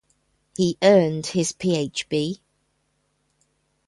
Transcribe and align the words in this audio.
He 0.57 0.79
earned 0.81 1.27
his 1.27 1.51
Ph.B. 1.51 2.41